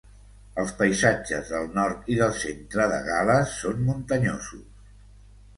[0.61, 4.93] Els paisatges del nord i del centre de Gal·les són muntanyosos.